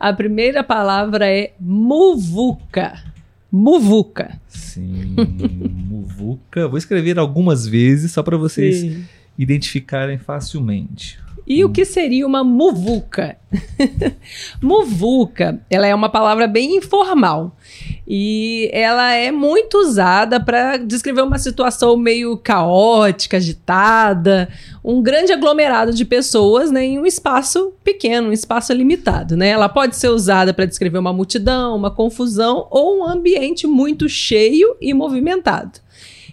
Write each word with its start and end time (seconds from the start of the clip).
A 0.00 0.14
primeira 0.14 0.64
palavra 0.64 1.30
é 1.30 1.52
muvuca. 1.60 2.98
Muvuca. 3.52 4.40
Sim, 4.48 5.14
muvuca. 5.70 6.66
Vou 6.66 6.78
escrever 6.78 7.18
algumas 7.18 7.66
vezes 7.66 8.10
só 8.10 8.22
para 8.22 8.38
vocês 8.38 8.80
Sim. 8.80 9.04
identificarem 9.36 10.16
facilmente. 10.16 11.20
E 11.50 11.64
hum. 11.64 11.66
o 11.68 11.72
que 11.72 11.84
seria 11.84 12.24
uma 12.24 12.44
muvuca? 12.44 13.36
muvuca, 14.62 15.60
ela 15.68 15.84
é 15.84 15.92
uma 15.92 16.08
palavra 16.08 16.46
bem 16.46 16.76
informal 16.76 17.56
e 18.06 18.70
ela 18.72 19.12
é 19.14 19.32
muito 19.32 19.78
usada 19.78 20.38
para 20.38 20.76
descrever 20.76 21.22
uma 21.22 21.38
situação 21.38 21.96
meio 21.96 22.36
caótica, 22.36 23.38
agitada, 23.38 24.48
um 24.84 25.02
grande 25.02 25.32
aglomerado 25.32 25.92
de 25.92 26.04
pessoas 26.04 26.70
né, 26.70 26.84
em 26.84 27.00
um 27.00 27.06
espaço 27.06 27.72
pequeno, 27.82 28.28
um 28.28 28.32
espaço 28.32 28.72
limitado. 28.72 29.36
Né? 29.36 29.48
Ela 29.48 29.68
pode 29.68 29.96
ser 29.96 30.08
usada 30.08 30.54
para 30.54 30.66
descrever 30.66 30.98
uma 30.98 31.12
multidão, 31.12 31.74
uma 31.74 31.90
confusão 31.90 32.68
ou 32.70 33.00
um 33.00 33.04
ambiente 33.04 33.66
muito 33.66 34.08
cheio 34.08 34.76
e 34.80 34.94
movimentado. 34.94 35.80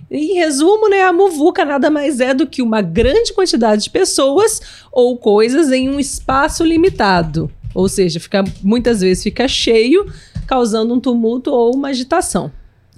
Em 0.10 0.36
resumo, 0.36 0.90
né, 0.90 1.02
a 1.02 1.12
muvuca 1.12 1.66
nada 1.66 1.90
mais 1.90 2.20
é 2.22 2.34
do 2.34 2.48
que 2.48 2.62
uma 2.62 2.82
grande 2.82 3.34
quantidade 3.34 3.84
de 3.84 3.90
pessoas 3.90 4.62
ou 4.92 5.18
coisas 5.18 5.70
em 5.72 5.90
um 5.90 6.00
espaço 6.00 6.64
limitado. 6.64 7.52
Ou 7.76 7.90
seja, 7.90 8.20
fica, 8.20 8.44
muitas 8.64 9.02
vezes 9.02 9.22
fica 9.22 9.48
cheio, 9.48 10.12
causando 10.48 10.94
um 10.94 11.00
tumulto 11.00 11.52
ou 11.52 11.76
uma 11.76 11.90
agitação. 11.90 12.52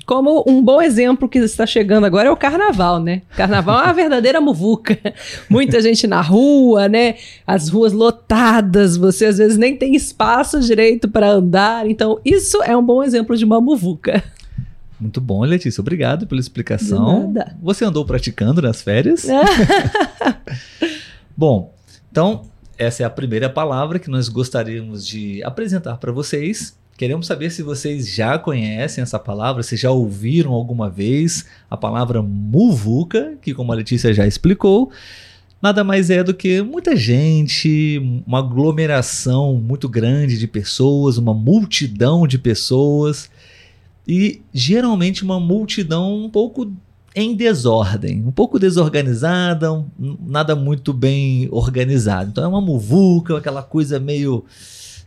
Como 0.05 0.44
um 0.48 0.63
bom 0.63 0.82
exemplo 0.82 1.30
que 1.30 1.38
está 1.38 1.68
chegando 1.68 2.04
agora 2.04 2.30
é 2.30 2.32
o 2.32 2.38
carnaval, 2.38 2.99
né? 2.99 3.21
Carnaval 3.35 3.82
é 3.82 3.84
uma 3.84 3.94
verdadeira 3.94 4.41
muvuca. 4.41 4.98
Muita 5.49 5.82
gente 5.82 6.07
na 6.07 6.21
rua, 6.21 6.88
né? 6.88 7.16
As 7.46 7.70
ruas 7.70 7.94
lotadas, 7.94 8.98
você 8.98 9.26
às 9.26 9.38
vezes 9.38 9.57
nem 9.57 9.76
tem 9.76 9.96
espaço 9.96 10.60
direito 10.62 11.07
para 11.10 11.30
andar. 11.30 11.88
Então, 11.88 12.20
isso 12.26 12.62
é 12.63 12.76
um 12.76 12.84
bom 12.84 13.04
exemplo 13.04 13.38
de 13.38 13.46
uma 13.46 13.62
muvuca. 13.62 14.23
Muito 15.00 15.22
bom, 15.22 15.44
Letícia. 15.44 15.80
Obrigado 15.80 16.28
pela 16.28 16.42
explicação. 16.42 17.34
Você 17.62 17.86
andou 17.86 18.05
praticando 18.05 18.62
nas 18.62 18.82
férias? 18.82 19.26
bom, 21.36 21.74
então 22.12 22.44
essa 22.78 23.04
é 23.04 23.05
a 23.05 23.10
primeira 23.10 23.50
palavra 23.50 24.00
que 24.00 24.10
nós 24.10 24.30
gostaríamos 24.30 25.05
de 25.05 25.44
apresentar 25.44 25.98
para 25.98 26.12
vocês. 26.12 26.77
Queremos 26.98 27.27
saber 27.27 27.50
se 27.50 27.64
vocês 27.64 28.14
já 28.14 28.38
conhecem 28.38 29.02
essa 29.02 29.18
palavra, 29.18 29.64
se 29.64 29.77
já 29.77 29.90
ouviram 29.90 30.52
alguma 30.52 30.90
vez 30.90 31.46
a 31.70 31.77
palavra 31.77 32.22
muvuca, 32.22 33.38
que 33.42 33.54
como 33.54 33.72
a 33.72 33.76
Letícia 33.76 34.14
já 34.14 34.27
explicou, 34.27 34.92
nada 35.62 35.82
mais 35.82 36.10
é 36.10 36.24
do 36.24 36.34
que 36.34 36.62
muita 36.62 36.96
gente, 36.98 38.02
uma 38.27 38.40
aglomeração 38.40 39.55
muito 39.55 39.88
grande 39.88 40.38
de 40.38 40.48
pessoas, 40.48 41.18
uma 41.18 41.34
multidão 41.34 42.27
de 42.27 42.38
pessoas 42.38 43.30
e 44.10 44.41
geralmente 44.52 45.24
uma 45.24 45.40
multidão 45.40 46.26
um 46.26 46.29
pouco 46.32 46.74
em 47.15 47.35
desordem, 47.35 48.24
um 48.26 48.32
pouco 48.32 48.57
desorganizada, 48.57 49.71
um, 49.71 49.85
nada 50.26 50.55
muito 50.55 50.91
bem 50.91 51.48
organizado. 51.52 52.32
Então 52.32 52.43
é 52.43 52.48
uma 52.48 52.60
muvuca, 52.60 53.37
aquela 53.37 53.62
coisa 53.62 53.99
meio 53.99 54.43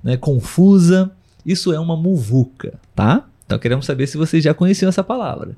né, 0.04 0.16
confusa. 0.16 1.10
Isso 1.44 1.72
é 1.72 1.80
uma 1.80 1.96
muvuca, 1.96 2.74
tá? 2.94 3.26
Então 3.44 3.58
queremos 3.58 3.86
saber 3.86 4.06
se 4.06 4.16
vocês 4.16 4.44
já 4.44 4.54
conheciam 4.54 4.88
essa 4.88 5.02
palavra. 5.02 5.56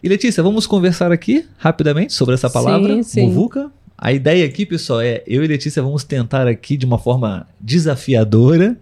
E 0.00 0.08
Letícia, 0.08 0.40
vamos 0.40 0.64
conversar 0.64 1.10
aqui 1.10 1.46
rapidamente 1.56 2.12
sobre 2.12 2.36
essa 2.36 2.48
palavra, 2.48 2.94
sim, 2.94 3.02
sim. 3.02 3.26
muvuca. 3.26 3.72
A 4.00 4.12
ideia 4.12 4.46
aqui, 4.46 4.64
pessoal, 4.64 5.00
é 5.00 5.24
eu 5.26 5.42
e 5.42 5.48
Letícia 5.48 5.82
vamos 5.82 6.04
tentar 6.04 6.46
aqui 6.46 6.76
de 6.76 6.86
uma 6.86 6.98
forma 6.98 7.44
desafiadora 7.60 8.78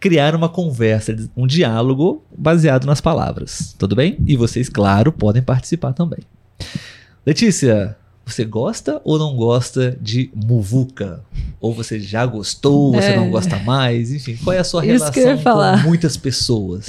criar 0.00 0.34
uma 0.34 0.48
conversa, 0.48 1.16
um 1.36 1.46
diálogo 1.46 2.22
baseado 2.36 2.86
nas 2.86 3.00
palavras. 3.00 3.74
Tudo 3.78 3.96
bem? 3.96 4.16
E 4.26 4.36
vocês, 4.36 4.68
claro, 4.68 5.12
podem 5.12 5.42
participar 5.42 5.92
também. 5.92 6.20
Letícia, 7.24 7.96
você 8.24 8.44
gosta 8.44 9.00
ou 9.04 9.18
não 9.18 9.36
gosta 9.36 9.96
de 10.00 10.30
muvuca? 10.34 11.22
Ou 11.60 11.72
você 11.72 11.98
já 12.00 12.26
gostou, 12.26 12.92
você 12.92 13.08
é. 13.08 13.16
não 13.16 13.30
gosta 13.30 13.56
mais? 13.60 14.12
Enfim, 14.12 14.36
qual 14.42 14.54
é 14.54 14.58
a 14.58 14.64
sua 14.64 14.82
relação 14.82 15.12
com 15.38 15.88
muitas 15.88 16.16
pessoas? 16.16 16.86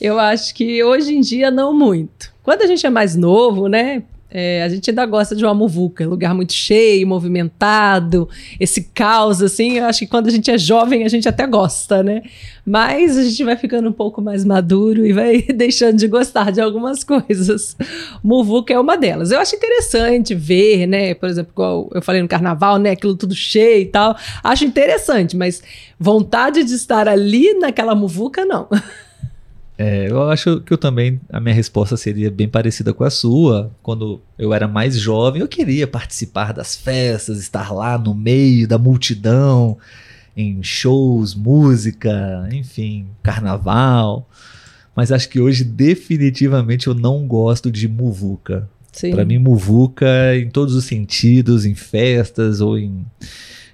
Eu 0.00 0.18
acho 0.18 0.54
que 0.54 0.82
hoje 0.82 1.14
em 1.14 1.20
dia 1.20 1.50
não 1.50 1.76
muito. 1.76 2.32
Quando 2.42 2.62
a 2.62 2.66
gente 2.66 2.86
é 2.86 2.90
mais 2.90 3.14
novo, 3.14 3.68
né? 3.68 4.02
É, 4.30 4.62
a 4.62 4.68
gente 4.68 4.88
ainda 4.88 5.04
gosta 5.06 5.34
de 5.34 5.44
uma 5.44 5.52
muvuca, 5.52 6.06
lugar 6.06 6.34
muito 6.34 6.52
cheio, 6.52 7.06
movimentado, 7.06 8.28
esse 8.60 8.84
caos, 8.94 9.42
assim. 9.42 9.78
Eu 9.78 9.86
acho 9.86 10.00
que 10.00 10.06
quando 10.06 10.28
a 10.28 10.30
gente 10.30 10.50
é 10.50 10.56
jovem, 10.56 11.04
a 11.04 11.08
gente 11.08 11.28
até 11.28 11.46
gosta, 11.46 12.02
né? 12.02 12.22
Mas 12.64 13.18
a 13.18 13.24
gente 13.24 13.42
vai 13.42 13.56
ficando 13.56 13.88
um 13.88 13.92
pouco 13.92 14.22
mais 14.22 14.44
maduro 14.44 15.04
e 15.04 15.12
vai 15.12 15.42
deixando 15.54 15.96
de 15.96 16.06
gostar 16.06 16.52
de 16.52 16.60
algumas 16.60 17.02
coisas. 17.02 17.76
Muvuca 18.22 18.72
é 18.72 18.78
uma 18.78 18.96
delas. 18.96 19.32
Eu 19.32 19.40
acho 19.40 19.56
interessante 19.56 20.34
ver, 20.34 20.86
né? 20.86 21.14
Por 21.14 21.28
exemplo, 21.28 21.52
igual 21.52 21.90
eu 21.92 22.00
falei 22.00 22.22
no 22.22 22.28
carnaval, 22.28 22.78
né? 22.78 22.90
Aquilo 22.90 23.16
tudo 23.16 23.34
cheio 23.34 23.82
e 23.82 23.86
tal. 23.86 24.16
Acho 24.44 24.64
interessante, 24.64 25.36
mas 25.36 25.62
vontade 25.98 26.62
de 26.62 26.74
estar 26.74 27.08
ali 27.08 27.54
naquela 27.54 27.94
muvuca, 27.94 28.44
não. 28.44 28.68
É, 29.82 30.10
eu 30.10 30.28
acho 30.28 30.60
que 30.60 30.74
eu 30.74 30.76
também, 30.76 31.18
a 31.30 31.40
minha 31.40 31.54
resposta 31.54 31.96
seria 31.96 32.30
bem 32.30 32.46
parecida 32.46 32.92
com 32.92 33.02
a 33.02 33.08
sua. 33.08 33.74
Quando 33.82 34.20
eu 34.38 34.52
era 34.52 34.68
mais 34.68 34.94
jovem, 34.94 35.40
eu 35.40 35.48
queria 35.48 35.86
participar 35.86 36.52
das 36.52 36.76
festas, 36.76 37.38
estar 37.38 37.72
lá 37.72 37.96
no 37.96 38.14
meio 38.14 38.68
da 38.68 38.76
multidão, 38.76 39.78
em 40.36 40.62
shows, 40.62 41.34
música, 41.34 42.46
enfim, 42.52 43.06
carnaval. 43.22 44.28
Mas 44.94 45.10
acho 45.10 45.30
que 45.30 45.40
hoje, 45.40 45.64
definitivamente, 45.64 46.86
eu 46.86 46.94
não 46.94 47.26
gosto 47.26 47.70
de 47.70 47.88
muvuca. 47.88 48.68
Para 49.12 49.24
mim, 49.24 49.38
muvuca, 49.38 50.36
em 50.36 50.50
todos 50.50 50.74
os 50.74 50.84
sentidos, 50.84 51.64
em 51.64 51.74
festas 51.74 52.60
ou 52.60 52.78
em, 52.78 53.06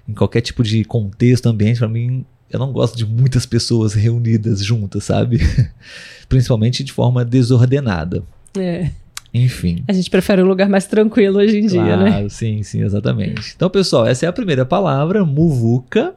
em 0.07 0.13
qualquer 0.13 0.39
tipo 0.39 0.63
de 0.63 0.85
contexto, 0.85 1.47
ambiente, 1.47 1.79
para 1.79 1.89
mim 1.89 2.25
eu 2.49 2.59
não 2.59 2.71
gosto 2.71 2.97
de 2.97 3.05
muitas 3.05 3.45
pessoas 3.45 3.93
reunidas 3.93 4.63
juntas, 4.63 5.03
sabe? 5.03 5.39
Principalmente 6.29 6.83
de 6.83 6.91
forma 6.91 7.23
desordenada. 7.23 8.23
É. 8.57 8.89
Enfim. 9.33 9.83
A 9.87 9.93
gente 9.93 10.09
prefere 10.09 10.41
um 10.41 10.47
lugar 10.47 10.69
mais 10.69 10.85
tranquilo 10.85 11.39
hoje 11.39 11.59
em 11.59 11.67
claro, 11.67 11.85
dia, 11.85 11.97
né? 11.97 12.29
Sim, 12.29 12.63
sim, 12.63 12.81
exatamente. 12.81 13.53
Então, 13.55 13.69
pessoal, 13.69 14.07
essa 14.07 14.25
é 14.25 14.29
a 14.29 14.33
primeira 14.33 14.65
palavra, 14.65 15.25
muvuca. 15.25 16.15